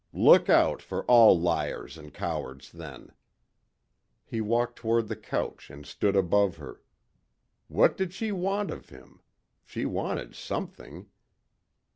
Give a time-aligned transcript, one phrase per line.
[0.13, 3.11] Look out for all liars and cowards then.
[4.25, 6.81] He walked toward the couch and stood above her.
[7.67, 9.19] What did she want of him?
[9.63, 11.05] She wanted something.